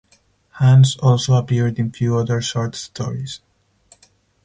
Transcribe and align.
Hans 0.53 0.97
also 0.97 1.35
appeared 1.35 1.77
in 1.77 1.91
few 1.91 2.17
other 2.17 2.41
short 2.41 2.73
stories. 2.73 3.39